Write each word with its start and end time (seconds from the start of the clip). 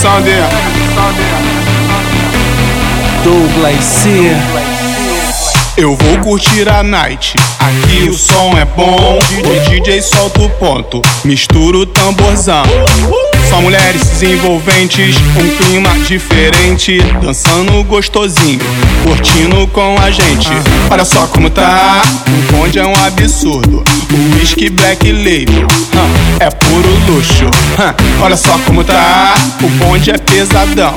Sander. 0.00 0.42
Douglas 3.22 3.84
C. 3.84 4.08
Eu 5.76 5.94
vou 5.94 6.18
curtir 6.20 6.66
a 6.70 6.82
night, 6.82 7.34
aqui 7.58 8.08
o 8.08 8.14
som 8.14 8.56
é 8.56 8.64
bom. 8.64 9.18
O 9.18 9.70
DJ 9.70 10.00
solta 10.00 10.40
o 10.40 10.48
ponto, 10.48 11.02
mistura 11.22 11.78
o 11.78 11.86
tamborzão. 11.86 12.64
Só 13.50 13.60
mulheres 13.60 14.22
envolventes, 14.22 15.16
um 15.36 15.64
clima 15.64 15.90
diferente. 16.06 16.98
Dançando 17.20 17.84
gostosinho, 17.84 18.60
curtindo 19.04 19.66
com 19.68 19.98
a 19.98 20.10
gente. 20.10 20.48
Olha 20.90 21.04
só 21.04 21.26
como 21.26 21.50
tá, 21.50 22.00
o 22.26 22.52
bonde 22.52 22.78
é 22.78 22.86
um 22.86 22.94
absurdo. 23.04 23.84
O 24.12 24.36
whisky 24.38 24.70
black 24.70 25.12
label 25.12 25.66
é 26.40 26.48
puro 26.48 26.88
luxo. 27.06 27.44
Hum, 27.44 28.22
olha 28.22 28.36
só 28.36 28.58
como 28.64 28.82
tá, 28.82 29.34
o 29.62 29.68
bonde 29.68 30.10
é 30.10 30.16
pesadão. 30.16 30.92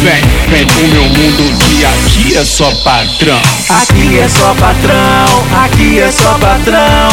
Vem, 0.00 0.22
vem 0.48 0.66
pro 0.66 0.88
meu 0.88 1.04
mundo 1.04 1.58
que 1.60 1.84
aqui 1.84 2.36
é 2.36 2.44
só 2.44 2.70
padrão. 2.82 3.40
Aqui 3.68 4.18
é 4.18 4.28
só 4.28 4.54
patrão, 4.54 5.64
aqui 5.64 6.00
é 6.00 6.10
só 6.10 6.36
patrão. 6.38 7.08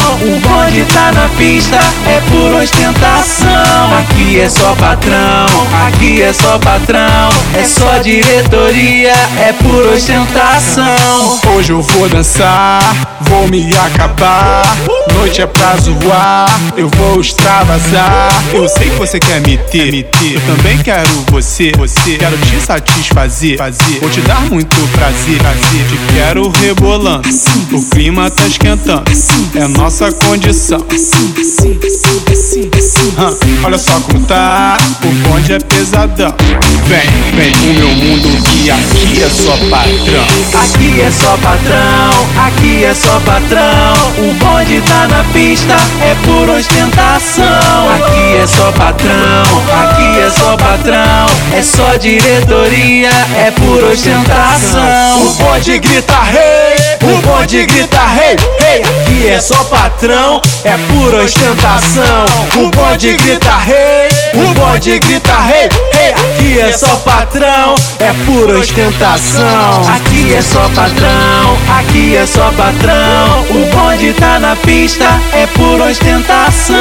Bonde 0.76 0.92
tá 0.92 1.10
na 1.10 1.26
pista, 1.38 1.78
é 2.06 2.20
por 2.28 2.60
ostentação. 2.60 3.98
Aqui 3.98 4.38
é 4.38 4.46
só 4.50 4.74
patrão, 4.74 5.46
aqui 5.86 6.20
é 6.20 6.34
só 6.34 6.58
patrão. 6.58 7.30
É 7.54 7.64
só 7.64 7.96
diretoria, 7.96 9.14
é 9.38 9.54
por 9.54 9.94
ostentação. 9.94 11.40
Hoje 11.54 11.72
eu 11.72 11.80
vou 11.80 12.06
dançar, 12.10 13.16
vou 13.22 13.48
me 13.48 13.74
acabar. 13.74 14.76
Noite 15.14 15.40
é 15.40 15.46
pra 15.46 15.76
zoar, 15.76 16.60
eu 16.76 16.90
vou 16.90 17.22
extravasar. 17.22 18.28
Eu 18.52 18.68
sei 18.68 18.90
que 18.90 18.96
você 18.96 19.18
quer 19.18 19.40
me 19.40 19.56
ter, 19.56 19.90
me 19.90 20.02
ter. 20.02 20.34
Eu 20.34 20.40
também 20.42 20.76
quero 20.82 21.08
você, 21.30 21.72
você. 21.74 22.18
Quero 22.18 22.36
te 22.36 22.60
satisfazer, 22.60 23.56
fazer. 23.56 23.98
Vou 24.00 24.10
te 24.10 24.20
dar 24.20 24.42
muito 24.42 24.76
prazer, 24.92 25.38
prazer. 25.38 25.86
Te 25.88 26.14
quero 26.14 26.50
rebolando. 26.50 27.26
O 27.72 27.82
clima 27.88 28.30
tá 28.30 28.46
esquentando, 28.46 29.10
é 29.54 29.66
nossa 29.68 30.12
condição. 30.12 30.65
Hum, 33.18 33.36
olha 33.62 33.78
só 33.78 34.00
como 34.00 34.26
tá, 34.26 34.76
o 35.04 35.28
bonde 35.28 35.52
é 35.52 35.58
pesadão. 35.60 36.34
Vem, 36.86 37.06
vem 37.36 37.52
pro 37.52 37.74
meu 37.74 37.88
mundo 37.88 38.42
que 38.42 38.68
aqui 38.68 39.22
é 39.22 39.28
só 39.30 39.56
padrão. 39.70 40.26
Aqui 40.60 41.00
é 41.00 41.10
só 41.12 41.36
patrão, 41.36 42.46
aqui 42.46 42.84
é 42.84 42.92
só 42.94 43.20
patrão. 43.20 43.94
O 44.18 44.34
bonde 44.34 44.80
tá 44.80 45.06
na 45.06 45.22
pista, 45.32 45.76
é 46.02 46.16
por 46.24 46.50
ostentação. 46.50 47.44
Aqui 47.94 48.36
é 48.36 48.46
só 48.48 48.72
patrão, 48.72 49.44
aqui 49.82 50.15
é 51.56 51.62
só 51.62 51.96
diretoria, 51.96 53.08
é 53.34 53.50
por 53.50 53.82
ostentação. 53.84 55.22
O 55.22 55.32
bonde 55.36 55.78
grita 55.78 56.20
rei, 56.20 56.76
o 57.02 57.16
bonde 57.22 57.64
grita 57.64 58.00
rei, 58.08 58.36
rei. 58.60 58.82
Aqui 58.82 59.28
é 59.28 59.40
só 59.40 59.64
patrão, 59.64 60.42
é 60.64 60.76
pura 60.92 61.24
ostentação. 61.24 62.26
O 62.56 62.70
bonde 62.70 63.14
grita 63.14 63.56
rei, 63.56 64.08
o 64.34 64.52
bonde 64.52 64.98
grita 64.98 65.32
rei, 65.40 65.68
rei. 65.94 66.12
Aqui 66.12 66.60
é 66.60 66.72
só 66.72 66.94
patrão, 66.96 67.74
é 68.00 68.12
pura 68.26 68.58
ostentação. 68.58 69.82
Aqui 69.94 70.34
é 70.34 70.42
só 70.42 70.68
patrão, 70.74 71.58
aqui 71.78 72.16
é 72.16 72.26
só 72.26 72.52
patrão. 72.52 73.46
O 73.48 73.66
bonde 73.74 74.12
tá 74.12 74.38
na 74.38 74.54
pista, 74.56 75.06
é 75.32 75.46
por 75.46 75.80
ostentação. 75.80 76.76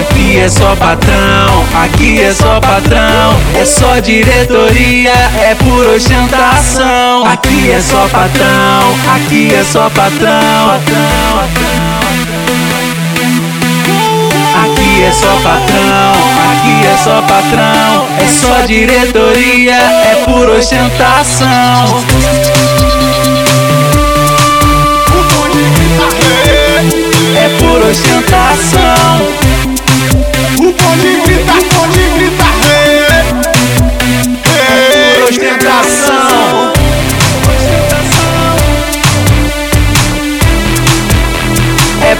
Aqui 0.00 0.38
é 0.38 0.48
só 0.50 0.76
patrão, 0.76 1.47
aqui 1.84 2.20
é 2.20 2.32
só 2.32 2.60
patrão. 2.60 3.36
É 3.54 3.64
só 3.64 3.98
diretoria, 4.00 5.12
é 5.40 5.54
por 5.54 5.86
ostentação. 5.94 7.24
Aqui 7.26 7.70
é 7.70 7.80
só 7.80 8.08
patrão, 8.08 8.94
aqui 9.14 9.54
é 9.54 9.64
só 9.64 9.88
patrão. 9.90 10.70
Aqui 14.64 15.02
é 15.02 15.12
só 15.12 15.34
patrão, 15.42 16.12
aqui 16.50 16.86
é 16.86 16.96
só 16.96 17.22
patrão. 17.22 18.06
É 18.18 18.26
só 18.26 18.66
diretoria, 18.66 19.74
é 19.74 20.24
por 20.26 20.50
ostentação. 20.50 21.48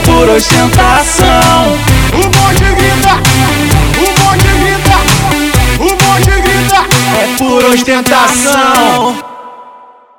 Por 0.08 0.28
ostentação. 0.30 1.76
O 2.14 2.28
bonde 2.30 2.68
grita, 2.76 3.14
o 3.98 4.06
bonde 4.18 4.50
grita, 4.58 4.96
o 5.78 5.88
bonde 6.02 6.34
grita. 6.40 6.80
É 7.20 7.36
por 7.36 7.64
ostentação. 7.66 9.16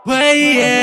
Ué, 0.07 0.33
yeah. 0.33 0.78